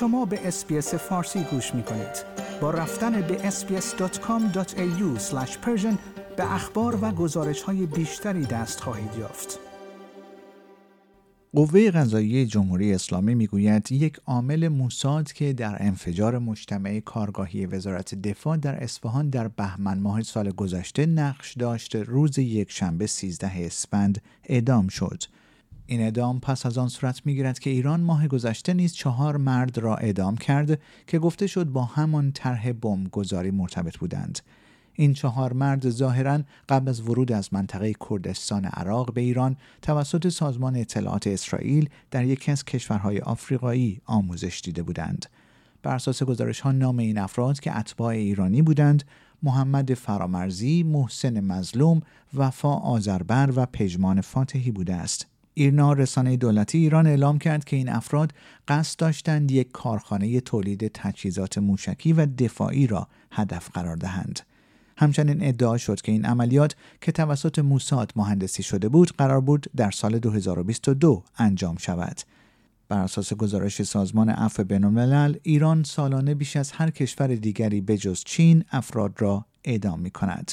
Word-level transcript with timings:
شما 0.00 0.24
به 0.24 0.48
اسپیس 0.48 0.94
فارسی 0.94 1.44
گوش 1.50 1.74
می 1.74 1.82
کنید. 1.82 2.24
با 2.60 2.70
رفتن 2.70 3.20
به 3.20 3.50
sbs.com.au 3.50 5.20
به 6.36 6.54
اخبار 6.54 6.98
و 7.04 7.10
گزارش 7.10 7.62
های 7.62 7.86
بیشتری 7.86 8.46
دست 8.46 8.80
خواهید 8.80 9.10
یافت. 9.18 9.58
قوه 11.54 11.90
قضایی 11.90 12.46
جمهوری 12.46 12.94
اسلامی 12.94 13.34
می‌گوید 13.34 13.92
یک 13.92 14.20
عامل 14.26 14.68
موساد 14.68 15.32
که 15.32 15.52
در 15.52 15.76
انفجار 15.80 16.38
مجتمع 16.38 17.00
کارگاهی 17.00 17.66
وزارت 17.66 18.14
دفاع 18.14 18.56
در 18.56 18.82
اصفهان 18.82 19.30
در 19.30 19.48
بهمن 19.48 19.98
ماه 19.98 20.22
سال 20.22 20.50
گذشته 20.50 21.06
نقش 21.06 21.54
داشت 21.54 21.96
روز 21.96 22.38
یک 22.38 22.70
شنبه 22.70 23.06
13 23.06 23.52
اسفند 23.56 24.22
اعدام 24.44 24.88
شد. 24.88 25.22
این 25.90 26.00
اعدام 26.00 26.40
پس 26.40 26.66
از 26.66 26.78
آن 26.78 26.88
صورت 26.88 27.20
می‌گیرد 27.24 27.58
که 27.58 27.70
ایران 27.70 28.00
ماه 28.00 28.28
گذشته 28.28 28.74
نیز 28.74 28.94
چهار 28.94 29.36
مرد 29.36 29.78
را 29.78 29.96
اعدام 29.96 30.36
کرد 30.36 30.80
که 31.06 31.18
گفته 31.18 31.46
شد 31.46 31.66
با 31.66 31.84
همان 31.84 32.32
طرح 32.32 32.72
گذاری 33.12 33.50
مرتبط 33.50 33.96
بودند. 33.96 34.38
این 34.94 35.14
چهار 35.14 35.52
مرد 35.52 35.90
ظاهرا 35.90 36.40
قبل 36.68 36.88
از 36.88 37.00
ورود 37.00 37.32
از 37.32 37.54
منطقه 37.54 37.94
کردستان 38.10 38.64
عراق 38.64 39.12
به 39.12 39.20
ایران 39.20 39.56
توسط 39.82 40.28
سازمان 40.28 40.76
اطلاعات 40.76 41.26
اسرائیل 41.26 41.88
در 42.10 42.24
یکی 42.24 42.52
از 42.52 42.64
کشورهای 42.64 43.18
آفریقایی 43.18 44.00
آموزش 44.06 44.60
دیده 44.64 44.82
بودند. 44.82 45.26
بر 45.82 45.94
اساس 45.94 46.22
گزارش 46.22 46.60
ها 46.60 46.72
نام 46.72 46.98
این 46.98 47.18
افراد 47.18 47.60
که 47.60 47.78
اتباع 47.78 48.08
ایرانی 48.08 48.62
بودند 48.62 49.04
محمد 49.42 49.94
فرامرزی، 49.94 50.82
محسن 50.82 51.40
مظلوم، 51.40 52.00
وفا 52.34 52.72
آذربر 52.72 53.52
و 53.56 53.66
پژمان 53.66 54.20
فاتحی 54.20 54.70
بوده 54.70 54.94
است. 54.94 55.26
ایرنا 55.58 55.92
رسانه 55.92 56.36
دولتی 56.36 56.78
ایران 56.78 57.06
اعلام 57.06 57.38
کرد 57.38 57.64
که 57.64 57.76
این 57.76 57.88
افراد 57.88 58.32
قصد 58.68 58.98
داشتند 58.98 59.50
یک 59.50 59.72
کارخانه 59.72 60.40
تولید 60.40 60.90
تجهیزات 60.94 61.58
موشکی 61.58 62.12
و 62.12 62.26
دفاعی 62.26 62.86
را 62.86 63.08
هدف 63.32 63.70
قرار 63.70 63.96
دهند. 63.96 64.40
همچنین 64.96 65.48
ادعا 65.48 65.78
شد 65.78 66.00
که 66.00 66.12
این 66.12 66.24
عملیات 66.24 66.76
که 67.00 67.12
توسط 67.12 67.58
موساد 67.58 68.12
مهندسی 68.16 68.62
شده 68.62 68.88
بود 68.88 69.12
قرار 69.18 69.40
بود 69.40 69.66
در 69.76 69.90
سال 69.90 70.18
2022 70.18 71.22
انجام 71.38 71.76
شود. 71.76 72.20
بر 72.88 72.98
اساس 72.98 73.32
گزارش 73.32 73.82
سازمان 73.82 74.28
عفو 74.28 74.64
بینالملل 74.64 75.36
ایران 75.42 75.82
سالانه 75.82 76.34
بیش 76.34 76.56
از 76.56 76.72
هر 76.72 76.90
کشور 76.90 77.26
دیگری 77.26 77.80
بجز 77.80 78.24
چین 78.24 78.64
افراد 78.70 79.12
را 79.18 79.44
اعدام 79.64 80.00
می 80.00 80.10
کند. 80.10 80.52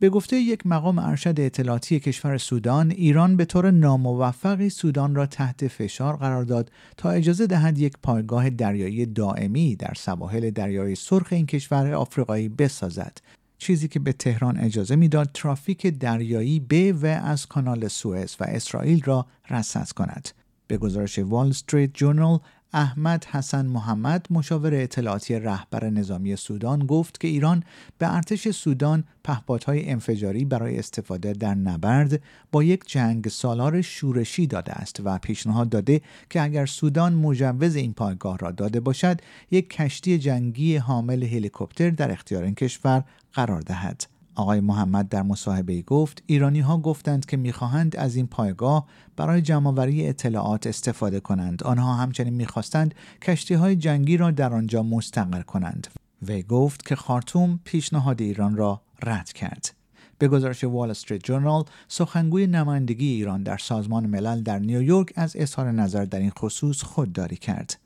به 0.00 0.10
گفته 0.10 0.36
یک 0.36 0.66
مقام 0.66 0.98
ارشد 0.98 1.40
اطلاعاتی 1.40 2.00
کشور 2.00 2.38
سودان 2.38 2.90
ایران 2.90 3.36
به 3.36 3.44
طور 3.44 3.70
ناموفقی 3.70 4.68
سودان 4.68 5.14
را 5.14 5.26
تحت 5.26 5.68
فشار 5.68 6.16
قرار 6.16 6.44
داد 6.44 6.70
تا 6.96 7.10
اجازه 7.10 7.46
دهد 7.46 7.78
یک 7.78 7.92
پایگاه 8.02 8.50
دریایی 8.50 9.06
دائمی 9.06 9.76
در 9.76 9.92
سواحل 9.96 10.50
دریای 10.50 10.94
سرخ 10.94 11.26
این 11.30 11.46
کشور 11.46 11.92
آفریقایی 11.92 12.48
بسازد. 12.48 13.18
چیزی 13.58 13.88
که 13.88 14.00
به 14.00 14.12
تهران 14.12 14.58
اجازه 14.58 14.96
می‌داد 14.96 15.30
ترافیک 15.34 15.86
دریایی 15.86 16.60
به 16.60 16.92
و 16.92 17.06
از 17.06 17.46
کانال 17.46 17.88
سوئز 17.88 18.36
و 18.40 18.44
اسرائیل 18.44 19.02
را 19.04 19.26
رصد 19.50 19.88
کند. 19.88 20.28
به 20.68 20.78
گزارش 20.78 21.18
وال 21.18 21.48
استریت 21.48 21.90
جورنال 21.94 22.38
احمد 22.72 23.24
حسن 23.24 23.66
محمد 23.66 24.26
مشاور 24.30 24.74
اطلاعاتی 24.74 25.34
رهبر 25.34 25.90
نظامی 25.90 26.36
سودان 26.36 26.86
گفت 26.86 27.20
که 27.20 27.28
ایران 27.28 27.62
به 27.98 28.14
ارتش 28.14 28.48
سودان 28.48 29.04
پهپادهای 29.24 29.90
انفجاری 29.90 30.44
برای 30.44 30.78
استفاده 30.78 31.32
در 31.32 31.54
نبرد 31.54 32.22
با 32.52 32.62
یک 32.62 32.84
جنگ 32.86 33.28
سالار 33.28 33.82
شورشی 33.82 34.46
داده 34.46 34.72
است 34.72 35.00
و 35.04 35.18
پیشنهاد 35.18 35.68
داده 35.68 36.00
که 36.30 36.42
اگر 36.42 36.66
سودان 36.66 37.14
مجوز 37.14 37.76
این 37.76 37.92
پایگاه 37.92 38.38
را 38.38 38.50
داده 38.50 38.80
باشد 38.80 39.20
یک 39.50 39.70
کشتی 39.70 40.18
جنگی 40.18 40.76
حامل 40.76 41.22
هلیکوپتر 41.22 41.90
در 41.90 42.10
اختیار 42.10 42.42
این 42.42 42.54
کشور 42.54 43.04
قرار 43.32 43.60
دهد. 43.60 44.17
آقای 44.38 44.60
محمد 44.60 45.08
در 45.08 45.22
مصاحبه 45.22 45.82
گفت 45.82 46.22
ایرانی 46.26 46.60
ها 46.60 46.78
گفتند 46.78 47.26
که 47.26 47.36
می‌خواهند 47.36 47.96
از 47.96 48.16
این 48.16 48.26
پایگاه 48.26 48.86
برای 49.16 49.42
جمعآوری 49.42 50.08
اطلاعات 50.08 50.66
استفاده 50.66 51.20
کنند. 51.20 51.62
آنها 51.62 51.94
همچنین 51.94 52.34
می‌خواستند 52.34 52.94
کشتی 53.22 53.54
های 53.54 53.76
جنگی 53.76 54.16
را 54.16 54.30
در 54.30 54.54
آنجا 54.54 54.82
مستقر 54.82 55.42
کنند. 55.42 55.86
وی 56.22 56.42
گفت 56.42 56.86
که 56.86 56.96
خارتوم 56.96 57.60
پیشنهاد 57.64 58.20
ایران 58.20 58.56
را 58.56 58.80
رد 59.02 59.32
کرد. 59.32 59.74
به 60.18 60.28
گزارش 60.28 60.64
وال 60.64 60.90
استریت 60.90 61.24
جورنال 61.24 61.64
سخنگوی 61.88 62.46
نمایندگی 62.46 63.06
ایران 63.06 63.42
در 63.42 63.58
سازمان 63.58 64.06
ملل 64.06 64.42
در 64.42 64.58
نیویورک 64.58 65.12
از 65.16 65.36
اظهار 65.36 65.72
نظر 65.72 66.04
در 66.04 66.18
این 66.18 66.32
خصوص 66.38 66.82
خودداری 66.82 67.36
کرد. 67.36 67.78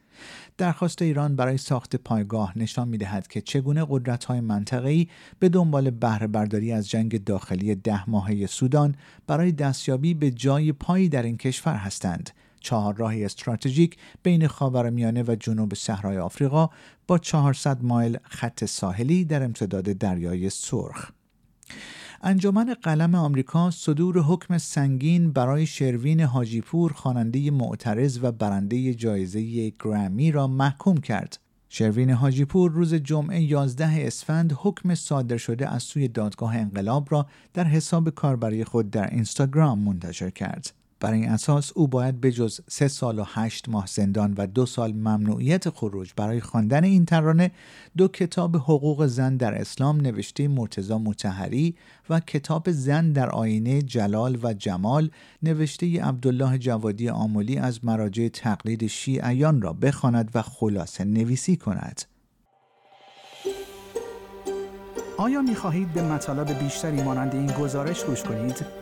درخواست 0.59 1.03
ایران 1.03 1.37
برای 1.37 1.59
ساخت 1.59 1.97
پایگاه 1.97 2.59
نشان 2.59 2.89
می 2.89 2.99
دهد 2.99 3.29
که 3.29 3.41
چگونه 3.41 3.87
قدرت 3.89 4.25
های 4.25 4.41
منطقه‌ای 4.41 5.09
به 5.39 5.49
دنبال 5.49 5.91
بهره 5.91 6.27
برداری 6.27 6.73
از 6.73 6.91
جنگ 6.91 7.25
داخلی 7.25 7.75
ده 7.75 8.11
ماهه 8.11 8.47
سودان 8.47 8.95
برای 9.27 9.53
دستیابی 9.53 10.15
به 10.15 10.31
جای 10.31 10.73
پایی 10.73 11.09
در 11.09 11.23
این 11.23 11.37
کشور 11.37 11.75
هستند. 11.75 12.31
چهار 12.61 12.97
راهی 12.97 13.25
استراتژیک 13.25 13.97
بین 14.23 14.47
خاورمیانه 14.47 15.23
و 15.23 15.37
جنوب 15.41 15.75
صحرای 15.75 16.19
آفریقا 16.19 16.71
با 17.07 17.19
400 17.19 17.83
مایل 17.83 18.19
خط 18.25 18.65
ساحلی 18.65 19.25
در 19.25 19.43
امتداد 19.43 19.85
دریای 19.85 20.51
سرخ. 20.51 21.11
انجمن 22.25 22.75
قلم 22.83 23.15
آمریکا 23.15 23.71
صدور 23.71 24.19
حکم 24.19 24.59
سنگین 24.59 25.33
برای 25.33 25.67
شروین 25.67 26.21
حاجیپور 26.21 26.93
خواننده 26.93 27.51
معترض 27.51 28.19
و 28.23 28.33
برنده 28.33 28.95
جایزه 28.95 29.73
گرمی 29.85 30.33
را 30.33 30.47
محکوم 30.47 30.97
کرد. 30.97 31.39
شروین 31.69 32.11
حاجیپور 32.11 32.71
روز 32.71 32.95
جمعه 32.95 33.41
11 33.43 34.07
اسفند 34.07 34.53
حکم 34.57 34.95
صادر 34.95 35.37
شده 35.37 35.69
از 35.69 35.83
سوی 35.83 36.09
دادگاه 36.09 36.57
انقلاب 36.57 37.07
را 37.11 37.27
در 37.55 37.65
حساب 37.65 38.11
کاربری 38.11 38.65
خود 38.65 38.91
در 38.91 39.11
اینستاگرام 39.11 39.79
منتشر 39.79 40.31
کرد. 40.31 40.73
بر 41.03 41.13
این 41.13 41.29
اساس 41.29 41.73
او 41.75 41.89
باید 41.89 42.21
به 42.21 42.33
جز 42.33 42.61
سه 42.69 42.89
سال 42.89 43.19
و 43.19 43.25
هشت 43.27 43.69
ماه 43.69 43.87
زندان 43.87 44.35
و 44.39 44.47
دو 44.47 44.67
سال 44.67 44.93
ممنوعیت 44.93 45.71
خروج 45.71 46.13
برای 46.17 46.41
خواندن 46.41 46.85
این 46.85 47.05
ترانه 47.05 47.51
دو 47.97 48.09
کتاب 48.09 48.57
حقوق 48.57 49.07
زن 49.07 49.37
در 49.37 49.55
اسلام 49.55 50.01
نوشته 50.01 50.49
مرتزا 50.49 50.99
متحری 50.99 51.75
و 52.11 52.21
کتاب 52.21 52.71
زن 52.71 53.13
در 53.13 53.31
آینه 53.31 53.83
جلال 53.83 54.39
و 54.43 54.55
جمال 54.55 55.11
نوشته 55.43 56.05
عبدالله 56.05 56.59
جوادی 56.59 57.09
آمولی 57.09 57.59
از 57.59 57.85
مراجع 57.85 58.29
تقلید 58.29 58.87
شیعیان 58.87 59.63
را 59.63 59.73
بخواند 59.73 60.31
و 60.35 60.43
خلاصه 60.43 61.05
نویسی 61.05 61.57
کند. 61.57 62.03
آیا 65.19 65.43
می 65.43 65.55
خواهید 65.55 65.93
به 65.93 66.03
مطالب 66.03 66.59
بیشتری 66.59 67.03
مانند 67.03 67.35
این 67.35 67.47
گزارش 67.47 68.05
گوش 68.05 68.23
کنید؟ 68.23 68.82